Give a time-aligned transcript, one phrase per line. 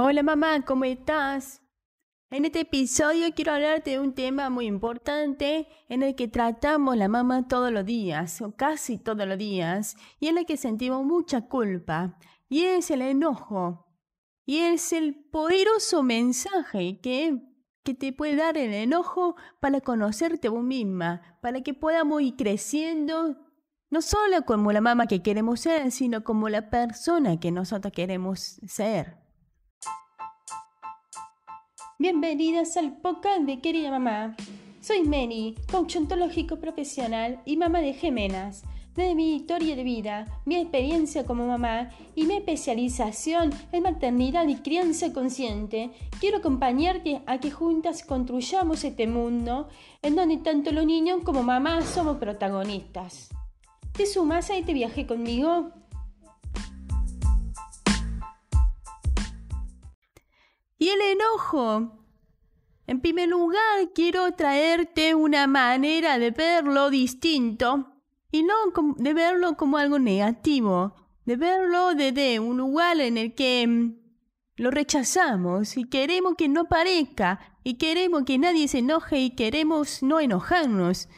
[0.00, 1.60] Hola mamá, ¿cómo estás?
[2.30, 7.08] En este episodio quiero hablarte de un tema muy importante en el que tratamos la
[7.08, 11.48] mamá todos los días, o casi todos los días, y en el que sentimos mucha
[11.48, 12.16] culpa,
[12.48, 13.88] y es el enojo.
[14.46, 17.42] Y es el poderoso mensaje que,
[17.82, 23.36] que te puede dar el enojo para conocerte vos misma, para que podamos ir creciendo,
[23.90, 28.60] no solo como la mamá que queremos ser, sino como la persona que nosotros queremos
[28.64, 29.27] ser.
[32.00, 34.36] Bienvenidas al podcast de Querida Mamá.
[34.80, 35.96] Soy Meni, coach
[36.60, 38.62] profesional y mamá de gemelas.
[38.94, 44.54] Desde mi historia de vida, mi experiencia como mamá y mi especialización en maternidad y
[44.58, 45.90] crianza consciente,
[46.20, 49.68] quiero acompañarte a que juntas construyamos este mundo
[50.00, 53.30] en donde tanto los niños como mamá somos protagonistas.
[53.90, 55.72] ¿Te sumas a este viaje conmigo?
[60.88, 62.06] El enojo.
[62.86, 67.92] En primer lugar, quiero traerte una manera de verlo distinto
[68.32, 68.54] y no
[68.96, 70.94] de verlo como algo negativo,
[71.26, 73.98] de verlo desde un lugar en el que mm,
[74.56, 80.02] lo rechazamos y queremos que no parezca y queremos que nadie se enoje y queremos
[80.02, 81.10] no enojarnos.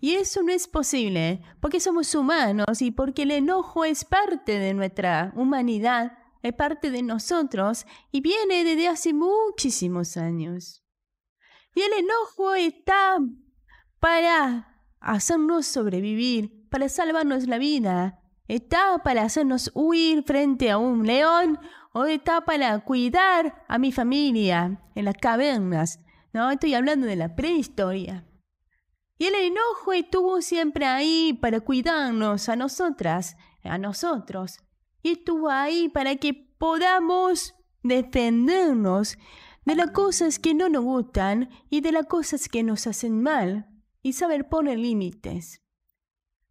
[0.00, 4.74] Y eso no es posible, porque somos humanos y porque el enojo es parte de
[4.74, 6.12] nuestra humanidad
[6.52, 10.84] parte de nosotros y viene desde hace muchísimos años.
[11.74, 13.18] Y el enojo está
[14.00, 21.58] para hacernos sobrevivir, para salvarnos la vida, está para hacernos huir frente a un león
[21.92, 26.00] o está para cuidar a mi familia en las cavernas.
[26.32, 28.26] No, estoy hablando de la prehistoria.
[29.18, 34.60] Y el enojo estuvo siempre ahí para cuidarnos a nosotras, a nosotros,
[35.02, 39.16] estuvo ahí para que podamos defendernos
[39.64, 43.68] de las cosas que no nos gustan y de las cosas que nos hacen mal
[44.02, 45.62] y saber poner límites.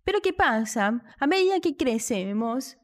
[0.03, 1.03] Pero ¿qué pasa?
[1.19, 2.77] A medida que crecemos,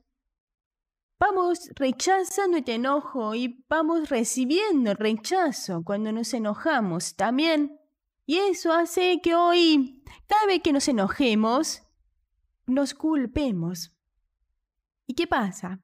[1.19, 7.79] vamos rechazando este enojo y vamos recibiendo rechazo cuando nos enojamos también.
[8.25, 11.83] Y eso hace que hoy, cada vez que nos enojemos,
[12.65, 13.92] nos culpemos.
[15.05, 15.81] ¿Y qué pasa?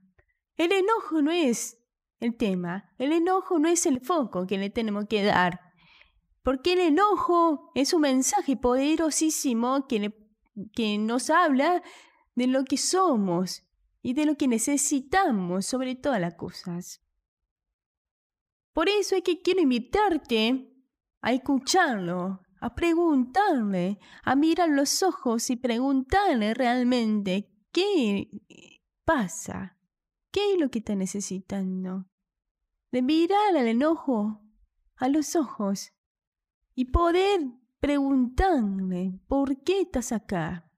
[0.56, 1.78] El enojo no es
[2.19, 5.59] el tema, el enojo no es el foco que le tenemos que dar,
[6.44, 10.13] porque el enojo es un mensaje poderosísimo que,
[10.74, 11.81] que nos habla
[12.35, 13.63] de lo que somos
[14.02, 17.02] y de lo que necesitamos sobre todas las cosas.
[18.74, 20.74] Por eso es que quiero invitarte
[21.22, 28.29] a escucharlo, a preguntarle, a mirar los ojos y preguntarle realmente qué
[29.09, 29.75] pasa?
[30.31, 32.06] ¿Qué es lo que está necesitando?
[32.92, 34.40] De mirar al enojo
[34.97, 35.94] a los ojos
[36.75, 37.42] y poder
[37.80, 40.72] preguntarle, ¿por qué estás acá?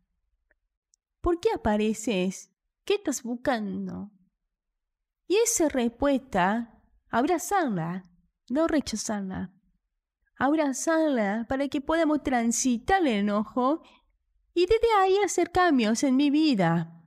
[1.19, 2.49] ¿Por qué apareces?
[2.85, 4.11] ¿Qué estás buscando?
[5.27, 8.09] Y esa respuesta, abrazarla,
[8.49, 9.53] no rechazarla.
[10.37, 13.81] Abrazarla para que podamos transitar el enojo
[14.53, 17.00] y desde ahí hacer cambios en mi vida.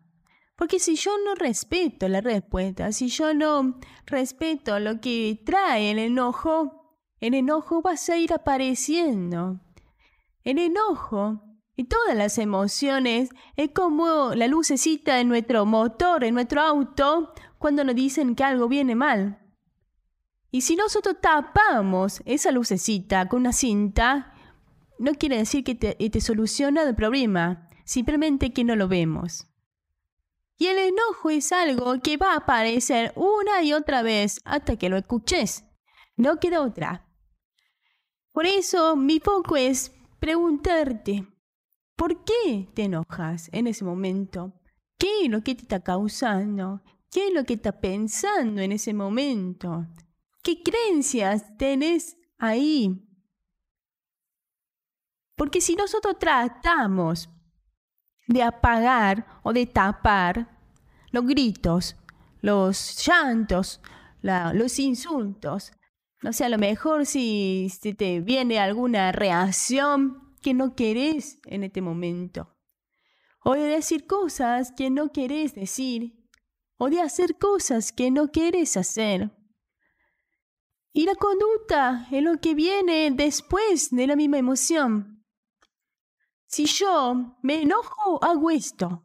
[0.57, 5.99] Porque si yo no respeto la respuesta, si yo no respeto lo que trae el
[5.99, 9.61] enojo, el enojo va a seguir apareciendo.
[10.45, 11.41] El enojo
[11.77, 17.83] y todas las emociones es como la lucecita de nuestro motor, en nuestro auto, cuando
[17.83, 19.41] nos dicen que algo viene mal.
[20.53, 24.35] Y si nosotros tapamos esa lucecita con una cinta,
[25.01, 29.49] no quiere decir que te, te soluciona el problema, simplemente que no lo vemos.
[30.65, 34.89] Y el enojo es algo que va a aparecer una y otra vez hasta que
[34.89, 35.63] lo escuches.
[36.17, 37.07] No queda otra.
[38.33, 41.29] Por eso mi foco es preguntarte,
[41.97, 44.55] ¿por qué te enojas en ese momento?
[44.97, 46.81] ¿Qué es lo que te está causando?
[47.11, 49.87] ¿Qué es lo que estás pensando en ese momento?
[50.43, 53.07] ¿Qué creencias tenés ahí?
[55.37, 57.29] Porque si nosotros tratamos
[58.29, 60.54] de apagar o de tapar
[61.15, 61.97] los gritos,
[62.43, 63.81] los llantos,
[64.21, 65.73] los insultos.
[66.23, 71.63] No sé, a lo mejor si, si te viene alguna reacción que no querés en
[71.63, 72.57] este momento.
[73.45, 76.15] O de decir cosas que no querés decir.
[76.79, 79.31] O de hacer cosas que no querés hacer.
[80.93, 85.25] Y la conducta es lo que viene después de la misma emoción.
[86.47, 89.04] Si yo me enojo, hago esto.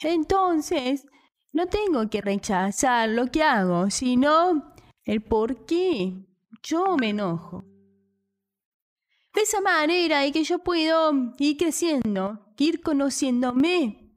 [0.00, 1.06] Entonces,
[1.52, 4.74] no tengo que rechazar lo que hago, sino
[5.04, 6.14] el por qué
[6.62, 7.64] yo me enojo.
[9.34, 14.14] De esa manera es que yo puedo ir creciendo, ir conociéndome,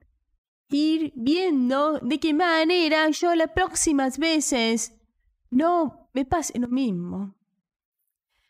[0.69, 4.93] ir viendo de qué manera yo las próximas veces
[5.49, 7.35] no me pase lo mismo.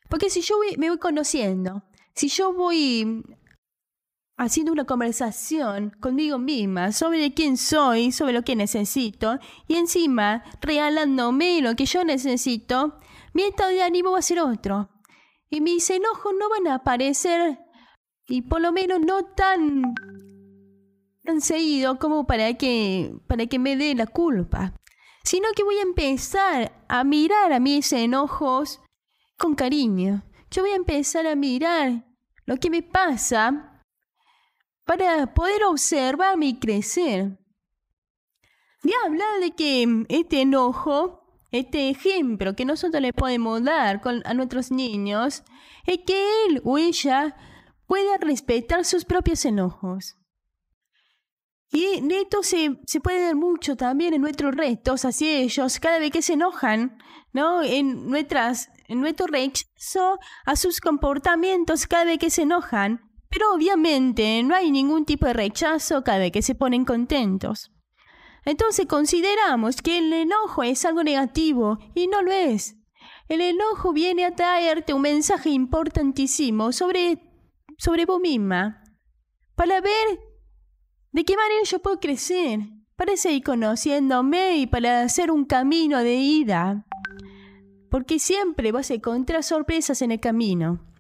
[0.10, 1.84] Porque si yo me voy conociendo,
[2.14, 3.24] si yo voy
[4.38, 11.62] haciendo una conversación conmigo misma sobre quién soy, sobre lo que necesito, y encima regalándome
[11.62, 12.98] lo que yo necesito,
[13.34, 14.90] mi estado de ánimo va a ser otro.
[15.50, 17.60] Y mis enojos no van a aparecer,
[18.28, 19.94] y por lo menos no tan,
[21.24, 24.74] tan seguido como para que, para que me dé la culpa,
[25.24, 28.82] sino que voy a empezar a mirar a mis enojos
[29.38, 30.24] con cariño.
[30.50, 32.06] Yo voy a empezar a mirar
[32.46, 33.71] lo que me pasa
[34.86, 37.38] para poder observarme y crecer.
[38.84, 44.72] Y hablar de que este enojo, este ejemplo que nosotros le podemos dar a nuestros
[44.72, 45.44] niños,
[45.86, 47.36] es que él o ella
[47.86, 50.16] pueda respetar sus propios enojos.
[51.74, 56.12] Y esto se, se puede ver mucho también en nuestros retos hacia ellos, cada vez
[56.12, 56.98] que se enojan,
[57.32, 57.64] ¿no?
[57.64, 63.11] En, nuestras, en nuestro rechazo a sus comportamientos, cada vez que se enojan.
[63.32, 67.72] Pero obviamente no hay ningún tipo de rechazo cada vez que se ponen contentos.
[68.44, 72.76] Entonces consideramos que el enojo es algo negativo y no lo es.
[73.30, 77.24] El enojo viene a traerte un mensaje importantísimo sobre,
[77.78, 78.84] sobre vos misma,
[79.56, 80.20] para ver
[81.12, 82.60] de qué manera yo puedo crecer,
[82.98, 86.86] para seguir conociéndome y para hacer un camino de ida.
[87.90, 90.91] Porque siempre vas a encontrar sorpresas en el camino.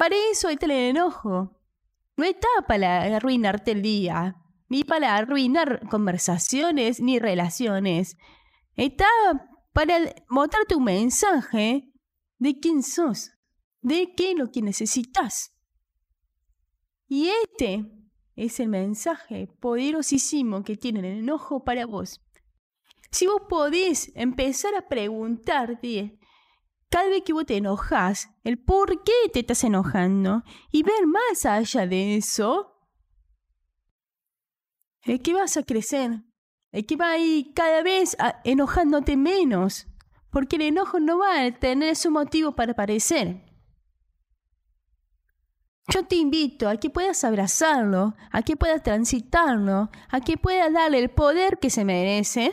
[0.00, 1.60] Para eso está el enojo.
[2.16, 4.34] No está para arruinarte el día,
[4.70, 8.16] ni para arruinar conversaciones ni relaciones.
[8.76, 9.04] Está
[9.74, 9.98] para
[10.30, 11.92] mostrarte un mensaje
[12.38, 13.32] de quién sos,
[13.82, 15.54] de qué es lo que necesitas.
[17.06, 17.84] Y este
[18.36, 22.22] es el mensaje poderosísimo que tiene el enojo para vos.
[23.10, 26.18] Si vos podés empezar a preguntarte
[26.90, 30.42] cada vez que vos te enojas, el por qué te estás enojando
[30.72, 32.76] y ver más allá de eso,
[35.04, 36.24] es que vas a crecer,
[36.72, 39.86] es que va a ir cada vez enojándote menos,
[40.30, 43.46] porque el enojo no va a tener su motivo para aparecer.
[45.88, 50.98] Yo te invito a que puedas abrazarlo, a que puedas transitarlo, a que puedas darle
[50.98, 52.52] el poder que se merece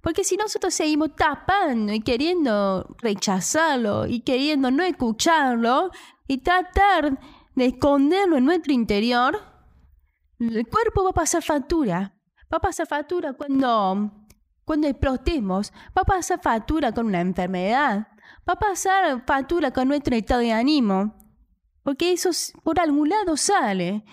[0.00, 5.90] porque si nosotros seguimos tapando y queriendo rechazarlo y queriendo no escucharlo
[6.26, 7.18] y tratar
[7.54, 9.40] de esconderlo en nuestro interior,
[10.38, 12.14] el cuerpo va a pasar factura.
[12.52, 14.12] Va a pasar factura cuando,
[14.64, 15.72] cuando explotemos.
[15.96, 18.08] Va a pasar factura con una enfermedad.
[18.48, 21.16] Va a pasar factura con nuestro estado de ánimo.
[21.82, 22.30] Porque eso
[22.62, 24.04] por algún lado sale.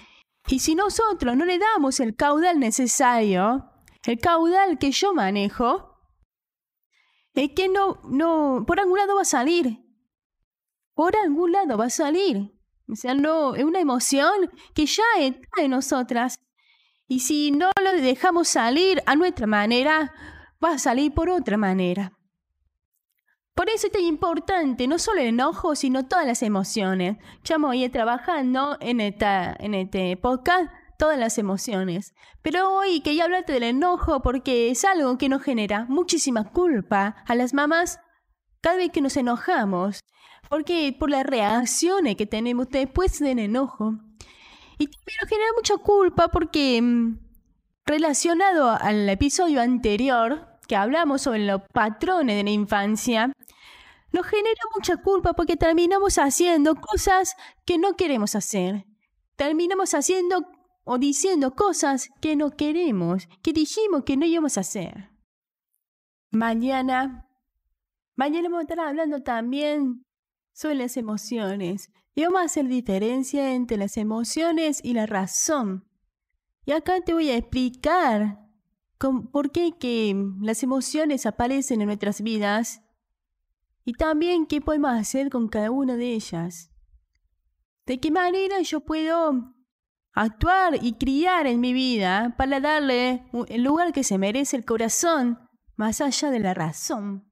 [0.47, 3.69] Y si nosotros no le damos el caudal necesario,
[4.07, 5.95] el caudal que yo manejo
[7.33, 9.79] es que no, no, por algún lado va a salir.
[10.93, 12.53] Por algún lado va a salir.
[12.87, 16.39] O sea, no, es una emoción que ya está en nosotras.
[17.07, 20.13] Y si no lo dejamos salir a nuestra manera,
[20.63, 22.13] va a salir por otra manera.
[23.53, 27.17] Por eso es tan importante no solo el enojo, sino todas las emociones.
[27.43, 32.13] Ya me voy trabajando en, esta, en este podcast todas las emociones.
[32.41, 37.35] Pero hoy quería hablarte del enojo porque es algo que nos genera muchísima culpa a
[37.35, 37.99] las mamás
[38.61, 39.99] cada vez que nos enojamos.
[40.49, 43.93] Porque por las reacciones que tenemos después del enojo.
[44.77, 47.17] Y también nos genera mucha culpa porque mm,
[47.85, 53.31] relacionado al episodio anterior que hablamos sobre los patrones de la infancia,
[54.11, 57.35] nos genera mucha culpa porque terminamos haciendo cosas
[57.65, 58.85] que no queremos hacer.
[59.35, 60.47] Terminamos haciendo
[60.85, 65.09] o diciendo cosas que no queremos, que dijimos que no íbamos a hacer.
[66.31, 67.27] Mañana,
[68.15, 70.05] mañana vamos a estar hablando también
[70.53, 75.89] sobre las emociones y vamos a hacer diferencia entre las emociones y la razón.
[76.65, 78.39] Y acá te voy a explicar
[79.31, 82.81] por qué que las emociones aparecen en nuestras vidas
[83.83, 86.71] y también qué podemos hacer con cada una de ellas.
[87.85, 89.54] De qué manera yo puedo
[90.15, 95.39] actuar y criar en mi vida para darle el lugar que se merece el corazón
[95.75, 97.31] más allá de la razón.